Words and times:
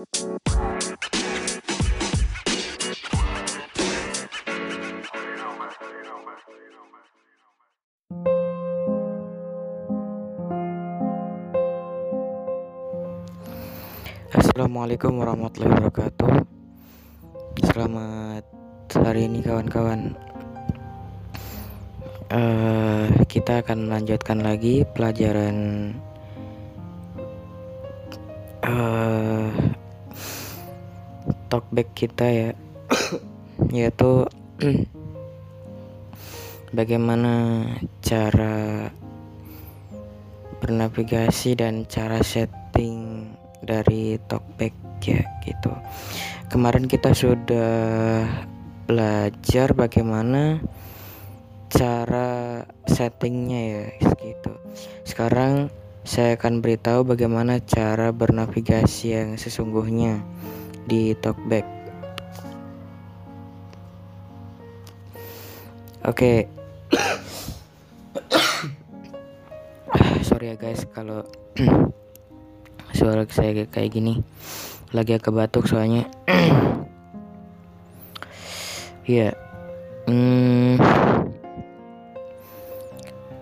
Assalamualaikum 0.00 0.16
warahmatullahi 15.20 15.68
wabarakatuh. 15.68 16.48
Selamat 17.68 18.48
hari 18.96 19.28
ini 19.28 19.44
kawan-kawan. 19.44 20.16
Uh, 22.32 23.04
Kita 23.28 23.60
akan 23.60 23.92
melanjutkan 23.92 24.40
lagi 24.40 24.88
pelajaran 24.96 25.92
uh, 28.64 29.69
Talkback 31.50 31.92
kita 31.92 32.26
ya 32.30 32.50
Yaitu 33.76 34.24
Bagaimana 36.70 37.66
cara 37.98 38.86
bernavigasi 40.62 41.58
dan 41.58 41.88
cara 41.90 42.22
setting 42.22 43.26
dari 43.64 44.20
talkback 44.28 44.76
ya 45.02 45.24
gitu. 45.42 45.72
Kemarin 46.52 46.86
kita 46.86 47.10
sudah 47.16 48.22
belajar 48.86 49.72
bagaimana 49.72 50.60
cara 51.72 52.62
settingnya 52.84 53.62
ya 53.66 53.86
gitu. 54.20 54.52
Sekarang 55.02 55.72
saya 56.04 56.36
akan 56.36 56.60
beritahu 56.60 57.06
bagaimana 57.06 57.58
cara 57.62 58.12
bernavigasi 58.12 59.16
yang 59.16 59.30
sesungguhnya 59.40 60.20
di 60.90 61.14
talkback. 61.14 61.62
Oke. 66.02 66.50
Sorry 70.26 70.50
ya 70.50 70.58
guys 70.58 70.82
kalau 70.90 71.22
suara 72.98 73.22
saya 73.30 73.62
kayak 73.70 73.94
gini. 73.94 74.18
Lagi 74.90 75.14
agak 75.14 75.30
batuk 75.30 75.70
soalnya. 75.70 76.10
Ya 79.10 79.34
hmm, 80.06 80.78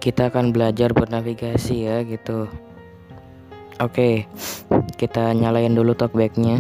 kita 0.01 0.33
akan 0.33 0.49
belajar 0.49 0.97
bernavigasi 0.97 1.85
ya 1.85 2.01
gitu. 2.09 2.49
Oke. 3.77 4.25
Kita 4.97 5.37
nyalain 5.37 5.77
dulu 5.77 5.93
talkbacknya 5.93 6.57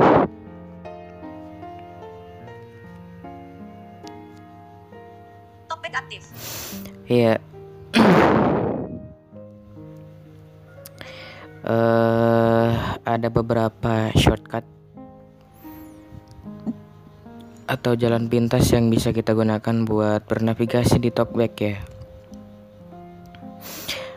Aktif. 5.95 6.23
Iya. 7.09 7.41
uh, 11.65 12.71
ada 13.17 13.29
beberapa 13.33 14.13
shortcut 14.13 14.65
atau 17.69 17.93
jalan 17.93 18.33
pintas 18.33 18.73
yang 18.73 18.89
bisa 18.89 19.13
kita 19.13 19.37
gunakan 19.37 19.85
buat 19.85 20.25
bernavigasi 20.25 20.97
di 21.05 21.13
talkback 21.13 21.55
ya. 21.61 21.77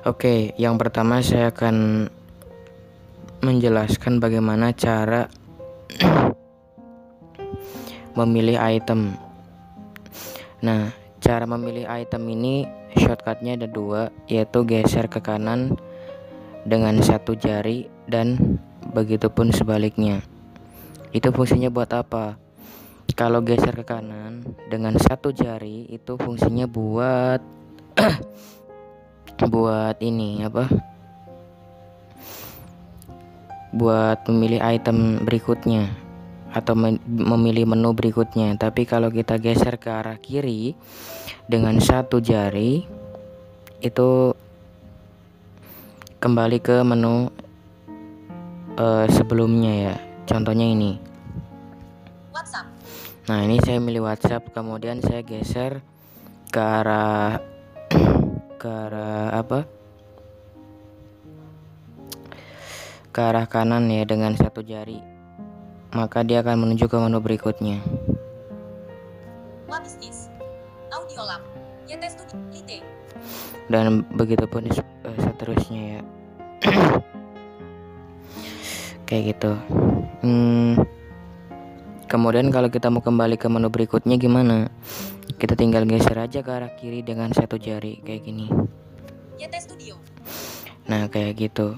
Oke, 0.07 0.55
yang 0.57 0.79
pertama 0.79 1.19
saya 1.21 1.51
akan 1.53 2.07
menjelaskan 3.43 4.17
bagaimana 4.23 4.71
cara 4.73 5.27
memilih 8.17 8.57
item. 8.57 9.13
Nah, 10.63 11.00
cara 11.21 11.45
memilih 11.45 11.85
item 11.85 12.25
ini 12.33 12.65
shortcutnya 12.97 13.53
ada 13.53 13.69
dua, 13.69 14.09
yaitu 14.25 14.65
geser 14.65 15.05
ke 15.05 15.21
kanan 15.21 15.77
dengan 16.65 16.97
satu 16.97 17.37
jari 17.37 17.85
dan 18.09 18.59
begitupun 18.91 19.53
sebaliknya. 19.53 20.25
Itu 21.13 21.29
fungsinya 21.29 21.69
buat 21.69 21.93
apa? 21.93 22.41
Kalau 23.13 23.45
geser 23.45 23.77
ke 23.77 23.85
kanan 23.85 24.41
dengan 24.65 24.97
satu 24.97 25.29
jari 25.29 25.85
itu 25.93 26.17
fungsinya 26.17 26.65
buat 26.65 27.43
buat 29.53 29.97
ini 30.01 30.41
apa? 30.41 30.65
Buat 33.71 34.25
memilih 34.27 34.59
item 34.59 35.21
berikutnya 35.23 36.10
atau 36.51 36.75
memilih 37.07 37.63
menu 37.63 37.95
berikutnya. 37.95 38.51
Tapi 38.59 38.83
kalau 38.83 39.07
kita 39.07 39.39
geser 39.39 39.79
ke 39.79 39.87
arah 39.87 40.19
kiri 40.19 40.75
dengan 41.47 41.79
satu 41.79 42.19
jari 42.19 42.83
itu 43.81 44.09
kembali 46.19 46.57
ke 46.59 46.83
menu 46.83 47.31
uh, 48.75 49.07
sebelumnya 49.07 49.73
ya. 49.91 49.95
Contohnya 50.27 50.67
ini. 50.67 50.99
WhatsApp. 52.35 52.67
Nah 53.31 53.39
ini 53.47 53.57
saya 53.63 53.79
milih 53.79 54.05
WhatsApp. 54.05 54.51
Kemudian 54.51 54.99
saya 54.99 55.23
geser 55.23 55.79
ke 56.51 56.59
arah 56.59 57.39
ke 58.61 58.67
arah 58.67 59.39
apa? 59.39 59.59
Ke 63.11 63.19
arah 63.27 63.43
kanan 63.47 63.91
ya 63.91 64.07
dengan 64.07 64.35
satu 64.39 64.63
jari 64.63 65.20
maka 65.91 66.23
dia 66.23 66.39
akan 66.39 66.67
menuju 66.67 66.87
ke 66.87 66.95
menu 66.95 67.19
berikutnya. 67.19 67.83
What 69.67 69.83
is 69.83 69.99
this? 69.99 70.31
Ya 71.87 71.99
dan 73.71 74.03
begitupun 74.15 74.67
uh, 74.67 75.17
seterusnya 75.19 75.81
ya. 75.99 76.01
Kayak 79.07 79.23
gitu. 79.35 79.51
Hmm, 80.23 80.79
kemudian 82.07 82.47
kalau 82.51 82.71
kita 82.71 82.91
mau 82.91 83.03
kembali 83.03 83.39
ke 83.39 83.47
menu 83.47 83.67
berikutnya 83.71 84.19
gimana? 84.19 84.71
Kita 85.39 85.55
tinggal 85.55 85.87
geser 85.87 86.19
aja 86.19 86.43
ke 86.43 86.51
arah 86.51 86.71
kiri 86.75 87.01
dengan 87.01 87.31
satu 87.31 87.55
jari 87.55 88.03
kayak 88.03 88.23
gini. 88.23 88.47
Studio. 89.61 89.97
Nah 90.87 91.09
kayak 91.09 91.37
gitu. 91.37 91.75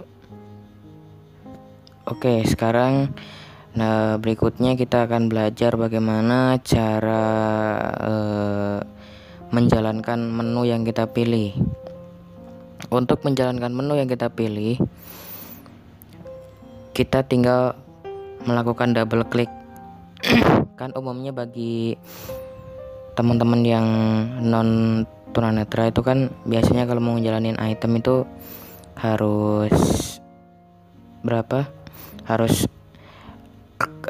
Oke 2.03 2.43
sekarang 2.43 3.15
nah 3.73 4.21
berikutnya 4.21 4.77
kita 4.77 5.09
akan 5.09 5.33
belajar 5.33 5.73
bagaimana 5.73 6.61
cara 6.61 7.25
uh, 7.97 8.79
menjalankan 9.49 10.29
menu 10.29 10.65
yang 10.69 10.85
kita 10.85 11.09
pilih 11.09 11.57
untuk 12.93 13.25
menjalankan 13.25 13.73
menu 13.73 13.97
yang 13.97 14.05
kita 14.05 14.29
pilih, 14.29 14.77
kita 16.93 17.25
tinggal 17.25 17.73
melakukan 18.45 18.93
double 18.93 19.25
klik. 19.25 19.49
kan 20.79 20.93
umumnya 20.93 21.33
bagi 21.33 21.97
teman-teman 23.17 23.61
yang 23.65 23.87
non 24.41 25.03
tunanetra 25.33 25.89
itu 25.89 26.01
kan 26.05 26.29
biasanya 26.45 26.85
kalau 26.85 27.01
mau 27.01 27.13
ngejalanin 27.17 27.57
item 27.57 27.97
itu 27.97 28.15
harus 28.93 29.73
berapa? 31.25 31.65
Harus 32.29 32.69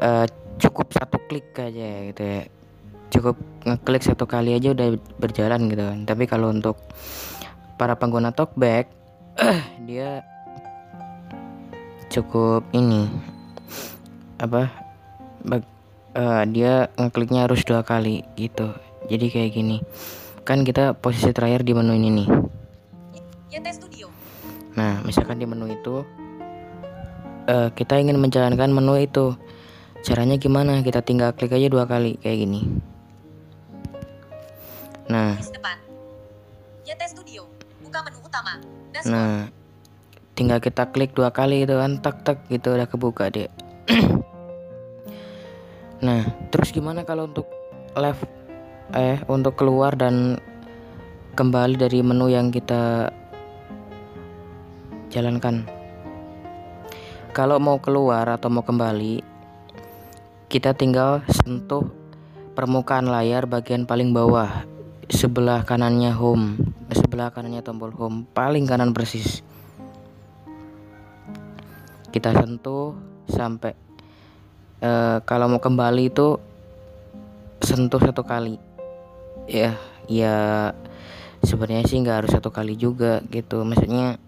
uh, 0.04 0.26
cukup 0.60 0.92
satu 0.92 1.18
klik 1.32 1.56
aja 1.56 2.12
gitu 2.12 2.22
ya. 2.22 2.42
Cukup 3.10 3.36
ngeklik 3.64 4.04
satu 4.04 4.28
kali 4.28 4.54
aja 4.54 4.76
udah 4.76 5.00
berjalan 5.18 5.72
gitu 5.72 5.84
kan. 5.88 6.00
Tapi 6.04 6.24
kalau 6.28 6.52
untuk 6.52 6.76
para 7.80 7.98
pengguna 7.98 8.36
talkback 8.36 8.92
dia 9.90 10.22
cukup 12.14 12.62
ini 12.78 13.10
apa 14.38 14.70
bag, 15.42 15.66
uh, 16.14 16.46
dia 16.46 16.94
ngekliknya 16.98 17.50
harus 17.50 17.66
dua 17.66 17.82
kali 17.82 18.22
gitu 18.38 18.70
jadi 19.10 19.26
kayak 19.34 19.52
gini 19.58 19.78
kan 20.46 20.62
kita 20.62 20.94
posisi 20.94 21.34
terakhir 21.34 21.66
di 21.66 21.74
menu 21.74 21.98
ini 21.98 22.10
nih 22.22 22.28
nah 24.74 25.02
misalkan 25.06 25.38
di 25.42 25.46
menu 25.50 25.70
itu 25.70 26.06
uh, 27.50 27.70
kita 27.74 27.98
ingin 27.98 28.22
menjalankan 28.22 28.70
menu 28.70 28.98
itu 29.02 29.34
caranya 30.04 30.36
gimana 30.36 30.84
kita 30.84 31.02
tinggal 31.02 31.32
klik 31.32 31.56
aja 31.56 31.72
dua 31.72 31.88
kali 31.88 32.20
kayak 32.20 32.44
gini 32.44 32.62
nah 35.08 35.40
buka 37.94 38.10
menu 38.10 38.26
utama. 38.26 38.54
Dashboard. 38.90 39.14
Nah, 39.14 39.34
tinggal 40.34 40.58
kita 40.58 40.90
klik 40.90 41.14
dua 41.14 41.30
kali 41.30 41.62
itu 41.62 41.78
kan 41.78 42.02
tak 42.02 42.26
tak 42.26 42.42
gitu 42.50 42.74
udah 42.74 42.90
kebuka 42.90 43.30
deh. 43.30 43.46
nah, 46.06 46.26
terus 46.50 46.74
gimana 46.74 47.06
kalau 47.06 47.30
untuk 47.30 47.46
left 47.94 48.26
eh 48.98 49.22
untuk 49.30 49.54
keluar 49.54 49.94
dan 49.94 50.42
kembali 51.38 51.78
dari 51.78 52.02
menu 52.02 52.34
yang 52.34 52.50
kita 52.50 53.14
jalankan. 55.14 55.70
Kalau 57.30 57.62
mau 57.62 57.78
keluar 57.78 58.26
atau 58.26 58.50
mau 58.50 58.66
kembali, 58.66 59.22
kita 60.54 60.78
tinggal 60.78 61.26
sentuh 61.34 61.90
permukaan 62.54 63.10
layar 63.10 63.50
bagian 63.50 63.90
paling 63.90 64.14
bawah 64.14 64.70
sebelah 65.10 65.66
kanannya 65.66 66.14
home 66.14 66.62
sebelah 66.94 67.34
kanannya 67.34 67.66
tombol 67.66 67.90
home 67.90 68.30
paling 68.38 68.70
kanan 68.70 68.94
persis. 68.94 69.42
Kita 72.14 72.30
sentuh 72.38 72.94
sampai 73.26 73.74
uh, 74.86 75.26
kalau 75.26 75.50
mau 75.50 75.58
kembali 75.58 76.14
itu 76.14 76.38
sentuh 77.58 77.98
satu 77.98 78.22
kali. 78.22 78.62
Ya 79.50 79.74
ya 80.06 80.70
sebenarnya 81.42 81.90
sih 81.90 81.98
nggak 81.98 82.18
harus 82.22 82.32
satu 82.38 82.54
kali 82.54 82.78
juga 82.78 83.26
gitu. 83.34 83.66
Maksudnya 83.66 84.22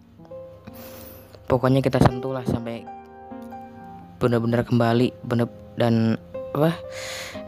pokoknya 1.45 1.85
kita 1.85 2.01
sentuh 2.01 2.33
lah 2.33 2.41
sampai 2.49 2.81
benar-benar 4.17 4.65
kembali 4.65 5.13
benar 5.21 5.64
dan 5.75 6.19
apa 6.55 6.71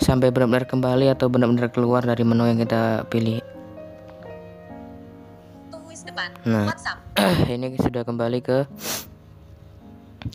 sampai 0.03 0.35
benar-benar 0.35 0.67
kembali 0.67 1.07
atau 1.15 1.31
benar-benar 1.31 1.71
keluar 1.71 2.03
dari 2.03 2.27
menu 2.27 2.43
yang 2.43 2.59
kita 2.59 3.07
pilih. 3.07 3.39
Nah 6.47 6.71
ini 7.51 7.75
sudah 7.79 8.03
kembali 8.03 8.39
ke 8.43 8.67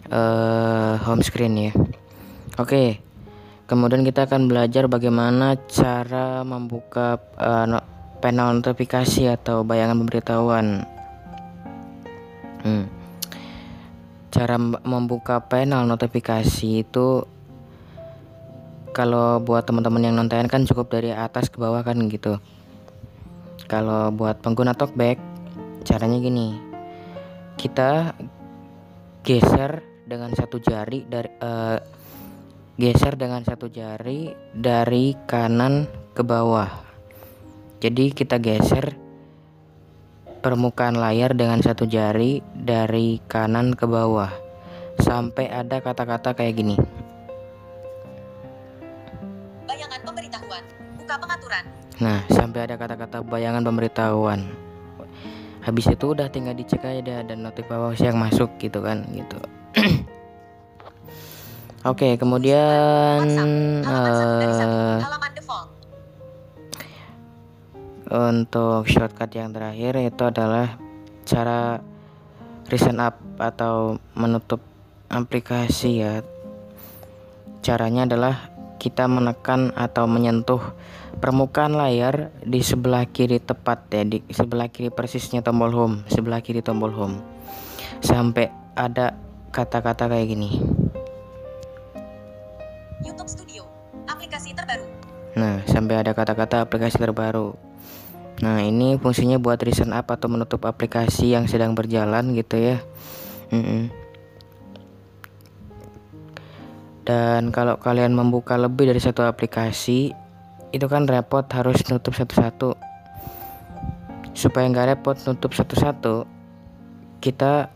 uh, 0.08 0.94
home 1.04 1.20
screen 1.20 1.68
ya. 1.68 1.72
Oke 2.56 3.12
kemudian 3.72 4.04
kita 4.04 4.28
akan 4.28 4.52
belajar 4.52 4.84
bagaimana 4.84 5.56
cara 5.64 6.44
membuka 6.44 7.16
uh, 7.40 7.80
panel 8.20 8.60
notifikasi 8.60 9.32
atau 9.32 9.64
bayangan 9.64 9.96
pemberitahuan. 10.04 10.66
Hmm. 12.62 12.86
cara 14.30 14.54
membuka 14.86 15.42
panel 15.42 15.82
notifikasi 15.90 16.86
itu 16.86 17.26
kalau 18.92 19.40
buat 19.40 19.64
teman-teman 19.64 20.06
yang 20.06 20.14
nonton 20.16 20.48
kan 20.48 20.68
cukup 20.68 20.92
dari 20.92 21.10
atas 21.10 21.48
ke 21.48 21.56
bawah 21.58 21.80
kan 21.84 21.96
gitu 22.08 22.36
kalau 23.66 24.12
buat 24.12 24.38
pengguna 24.44 24.76
talkback 24.76 25.16
caranya 25.82 26.20
gini 26.20 26.72
kita 27.56 28.16
geser 29.22 29.86
dengan 30.02 30.34
satu 30.34 30.58
jari 30.58 31.06
dari 31.06 31.30
uh, 31.40 31.78
geser 32.74 33.14
dengan 33.14 33.46
satu 33.46 33.70
jari 33.70 34.32
dari 34.50 35.14
kanan 35.28 35.86
ke 36.16 36.26
bawah. 36.26 36.68
Jadi 37.78 38.10
kita 38.10 38.42
geser 38.42 38.98
permukaan 40.42 40.98
layar 40.98 41.38
dengan 41.38 41.62
satu 41.62 41.86
jari 41.86 42.42
dari 42.50 43.22
kanan 43.30 43.78
ke 43.78 43.86
bawah 43.86 44.30
sampai 44.98 45.46
ada 45.50 45.78
kata-kata 45.78 46.34
kayak 46.34 46.54
gini. 46.58 46.76
Nah, 52.02 52.26
sampai 52.26 52.66
ada 52.66 52.74
kata-kata 52.74 53.22
bayangan 53.22 53.62
pemberitahuan. 53.62 54.50
Habis 55.62 55.94
itu 55.94 56.10
udah 56.10 56.26
tinggal 56.26 56.58
dicek 56.58 56.82
aja 56.82 57.22
dan 57.22 57.46
notifikasi 57.46 58.02
yang 58.02 58.18
masuk 58.18 58.50
gitu 58.58 58.82
kan 58.82 59.06
gitu. 59.14 59.38
Oke, 61.86 62.10
okay, 62.10 62.12
kemudian 62.18 63.22
uh, 63.86 64.98
untuk 68.10 68.90
shortcut 68.90 69.30
yang 69.38 69.54
terakhir 69.54 70.02
itu 70.02 70.22
adalah 70.26 70.74
cara 71.22 71.78
recent 72.66 72.98
up 72.98 73.22
atau 73.38 74.02
menutup 74.18 74.58
aplikasi 75.06 76.02
ya. 76.02 76.26
Caranya 77.62 78.10
adalah 78.10 78.50
kita 78.82 79.06
menekan 79.06 79.70
atau 79.78 80.10
menyentuh 80.10 80.58
permukaan 81.18 81.76
layar 81.76 82.32
di 82.40 82.62
sebelah 82.64 83.04
kiri 83.10 83.42
tepat 83.42 83.90
ya 83.92 84.02
di 84.06 84.24
sebelah 84.30 84.70
kiri 84.72 84.88
persisnya 84.88 85.44
tombol 85.44 85.74
home, 85.74 85.96
sebelah 86.08 86.40
kiri 86.40 86.64
tombol 86.64 86.94
home. 86.94 87.20
Sampai 88.00 88.48
ada 88.72 89.18
kata-kata 89.52 90.08
kayak 90.08 90.26
gini. 90.32 90.62
YouTube 93.02 93.28
Studio, 93.28 93.62
aplikasi 94.08 94.56
terbaru. 94.56 94.86
Nah, 95.36 95.60
sampai 95.68 96.00
ada 96.00 96.12
kata-kata 96.16 96.64
aplikasi 96.64 96.96
terbaru. 96.96 97.52
Nah, 98.42 98.64
ini 98.64 98.96
fungsinya 98.98 99.36
buat 99.38 99.60
recent 99.60 99.92
up 99.92 100.10
atau 100.10 100.26
menutup 100.26 100.64
aplikasi 100.66 101.36
yang 101.36 101.46
sedang 101.46 101.76
berjalan 101.76 102.32
gitu 102.34 102.56
ya. 102.58 102.76
Mm 103.52 103.62
-mm. 103.62 103.82
Dan 107.02 107.50
kalau 107.50 107.82
kalian 107.82 108.14
membuka 108.14 108.54
lebih 108.54 108.86
dari 108.86 109.02
satu 109.02 109.26
aplikasi, 109.26 110.14
itu 110.72 110.88
kan 110.88 111.04
repot 111.04 111.44
harus 111.52 111.78
nutup 111.92 112.16
satu-satu. 112.16 112.74
Supaya 114.32 114.64
nggak 114.72 114.96
repot 114.96 115.16
nutup 115.28 115.52
satu-satu, 115.52 116.24
kita 117.20 117.68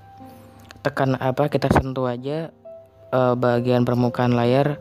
tekan 0.80 1.20
apa 1.20 1.52
kita 1.52 1.68
sentuh 1.68 2.08
aja 2.08 2.48
uh, 3.12 3.36
bagian 3.36 3.84
permukaan 3.84 4.32
layar 4.32 4.80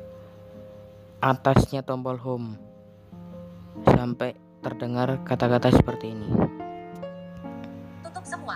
atasnya 1.19 1.83
tombol 1.83 2.15
home. 2.15 2.55
Sampai 3.83 4.39
terdengar 4.63 5.19
kata-kata 5.27 5.75
seperti 5.75 6.15
ini. 6.15 6.31
Tutup 8.01 8.23
semua? 8.23 8.55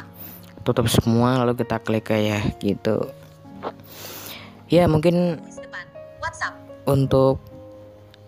Tutup 0.63 0.87
semua 0.87 1.29
lalu 1.43 1.59
kita 1.59 1.83
klik 1.83 2.07
ya 2.07 2.39
gitu. 2.63 3.11
Ya 4.71 4.87
mungkin 4.87 5.43
untuk 6.87 7.41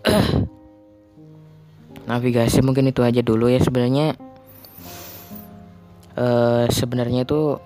navigasi 2.06 2.64
mungkin 2.64 2.90
itu 2.90 3.00
aja 3.04 3.20
dulu 3.22 3.50
ya 3.50 3.60
sebenarnya. 3.62 4.16
Uh, 6.12 6.68
sebenarnya 6.68 7.24
itu 7.24 7.56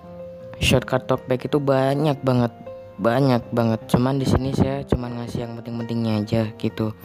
shortcut 0.63 1.11
talkback 1.11 1.51
itu 1.51 1.59
banyak 1.59 2.17
banget 2.23 2.53
banyak 2.97 3.43
banget. 3.53 3.81
Cuman 3.91 4.17
di 4.17 4.27
sini 4.27 4.57
saya 4.57 4.87
cuman 4.87 5.21
ngasih 5.21 5.45
yang 5.45 5.53
penting-pentingnya 5.61 6.13
aja 6.25 6.43
gitu. 6.57 6.97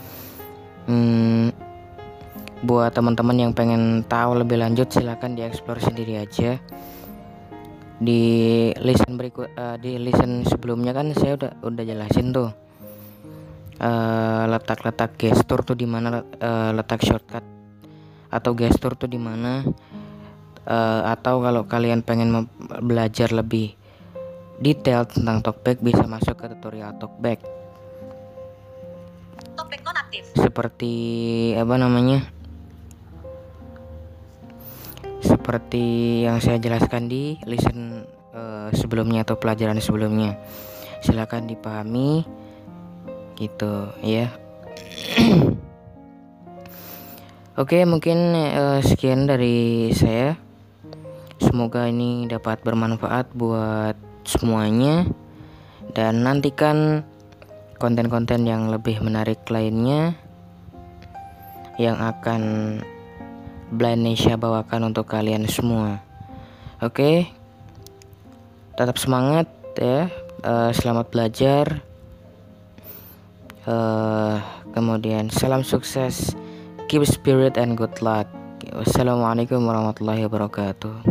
Hmm, 0.88 1.52
buat 2.64 2.94
teman-teman 2.94 3.38
yang 3.38 3.52
pengen 3.52 4.06
tahu 4.08 4.38
lebih 4.40 4.62
lanjut 4.62 4.88
silahkan 4.90 5.34
dieksplor 5.34 5.82
sendiri 5.82 6.22
aja. 6.22 6.58
Di 8.02 8.22
listen 8.82 9.14
berikut 9.14 9.54
uh, 9.54 9.78
di 9.78 10.02
listen 10.02 10.42
sebelumnya 10.42 10.90
kan 10.90 11.14
saya 11.14 11.38
udah 11.38 11.52
udah 11.62 11.84
jelasin 11.86 12.34
tuh 12.34 12.50
uh, 13.82 14.44
letak-letak 14.46 15.18
gestur 15.18 15.66
tuh 15.66 15.74
di 15.74 15.90
mana 15.90 16.22
uh, 16.22 16.72
letak 16.72 17.02
shortcut 17.02 17.44
atau 18.32 18.52
gestur 18.56 18.96
tuh 18.96 19.10
di 19.12 19.20
mana 19.20 19.66
uh, 20.70 21.02
atau 21.10 21.42
kalau 21.44 21.68
kalian 21.68 22.06
pengen 22.06 22.48
belajar 22.80 23.34
lebih 23.34 23.76
detail 24.62 25.10
tentang 25.10 25.42
talkback 25.42 25.82
bisa 25.82 26.06
masuk 26.06 26.38
ke 26.38 26.46
tutorial 26.54 26.94
talkback. 27.02 27.42
Talkback 29.58 29.82
nonaktif. 29.82 30.24
Seperti 30.38 30.94
apa 31.58 31.76
namanya? 31.82 32.24
Seperti 35.22 35.86
yang 36.26 36.38
saya 36.38 36.62
jelaskan 36.62 37.10
di 37.10 37.42
listen 37.50 38.06
uh, 38.32 38.70
sebelumnya 38.72 39.26
atau 39.26 39.42
pelajaran 39.42 39.82
sebelumnya. 39.82 40.38
Silakan 41.02 41.50
dipahami 41.50 42.41
gitu 43.36 43.92
ya. 44.04 44.32
Oke, 47.62 47.84
mungkin 47.84 48.32
uh, 48.34 48.80
sekian 48.82 49.28
dari 49.28 49.92
saya. 49.92 50.40
Semoga 51.42 51.90
ini 51.90 52.30
dapat 52.32 52.64
bermanfaat 52.64 53.34
buat 53.36 53.98
semuanya 54.24 55.10
dan 55.92 56.24
nantikan 56.24 57.04
konten-konten 57.82 58.46
yang 58.46 58.70
lebih 58.70 59.02
menarik 59.02 59.42
lainnya 59.50 60.14
yang 61.82 61.98
akan 61.98 62.42
Blind 63.72 64.04
Nesha 64.06 64.38
bawakan 64.38 64.94
untuk 64.94 65.10
kalian 65.10 65.48
semua. 65.48 66.04
Oke. 66.80 67.28
Tetap 68.78 68.96
semangat 69.02 69.48
ya. 69.76 70.08
Uh, 70.42 70.70
selamat 70.74 71.14
belajar. 71.14 71.91
Uh, 73.68 74.42
kemudian 74.74 75.30
salam 75.30 75.62
sukses. 75.62 76.34
Keep 76.90 77.06
spirit 77.06 77.56
and 77.56 77.78
good 77.78 77.94
luck. 78.02 78.28
Wassalamualaikum 78.72 79.62
warahmatullahi 79.64 80.26
wabarakatuh. 80.26 81.11